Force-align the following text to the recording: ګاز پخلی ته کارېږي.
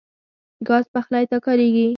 ګاز 0.67 0.85
پخلی 0.93 1.25
ته 1.29 1.37
کارېږي. 1.45 1.87